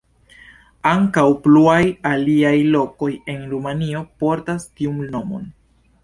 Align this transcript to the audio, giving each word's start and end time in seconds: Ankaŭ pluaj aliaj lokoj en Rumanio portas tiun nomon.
Ankaŭ 0.91 1.25
pluaj 1.41 1.81
aliaj 2.11 2.53
lokoj 2.75 3.09
en 3.33 3.43
Rumanio 3.51 4.01
portas 4.23 4.65
tiun 4.81 5.05
nomon. 5.17 5.45